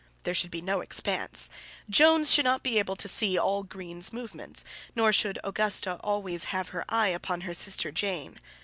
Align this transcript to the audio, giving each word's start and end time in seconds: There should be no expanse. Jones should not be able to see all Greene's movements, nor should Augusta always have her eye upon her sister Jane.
There 0.23 0.33
should 0.33 0.49
be 0.49 0.63
no 0.63 0.81
expanse. 0.81 1.47
Jones 1.87 2.33
should 2.33 2.43
not 2.43 2.63
be 2.63 2.79
able 2.79 2.95
to 2.95 3.07
see 3.07 3.37
all 3.37 3.61
Greene's 3.61 4.11
movements, 4.11 4.65
nor 4.95 5.13
should 5.13 5.37
Augusta 5.43 5.97
always 6.03 6.45
have 6.45 6.69
her 6.69 6.83
eye 6.89 7.09
upon 7.09 7.41
her 7.41 7.53
sister 7.53 7.91
Jane. 7.91 8.39